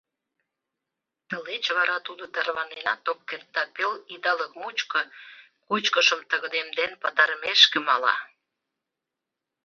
[1.29, 5.01] Тылеч вара тудо тарваненат ок керт да пел идалык мучко,
[5.67, 8.15] кочкышым тыгыдемден пытарымешке, мала».